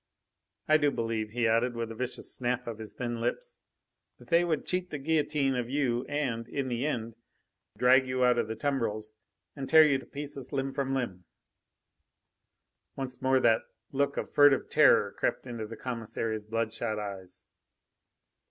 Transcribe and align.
I 0.67 0.77
do 0.77 0.89
believe," 0.89 1.29
he 1.29 1.47
added, 1.47 1.75
with 1.75 1.91
a 1.91 1.95
vicious 1.95 2.33
snap 2.33 2.65
of 2.65 2.79
his 2.79 2.91
thin 2.91 3.21
lips, 3.21 3.59
"that 4.17 4.29
they 4.29 4.43
would 4.43 4.65
cheat 4.65 4.89
the 4.89 4.97
guillotine 4.97 5.55
of 5.55 5.69
you 5.69 6.05
and, 6.05 6.47
in 6.47 6.69
the 6.69 6.87
end, 6.87 7.13
drag 7.77 8.07
you 8.07 8.25
out 8.25 8.39
of 8.39 8.47
the 8.47 8.55
tumbrils 8.55 9.13
and 9.55 9.69
tear 9.69 9.83
you 9.83 9.99
to 9.99 10.05
pieces 10.07 10.51
limb 10.51 10.73
from 10.73 10.95
limb!" 10.95 11.25
Once 12.95 13.21
more 13.21 13.39
that 13.41 13.61
look 13.91 14.17
of 14.17 14.33
furtive 14.33 14.71
terror 14.71 15.11
crept 15.11 15.45
into 15.45 15.67
the 15.67 15.77
commissary's 15.77 16.45
bloodshot 16.45 16.97
eyes. 16.97 17.45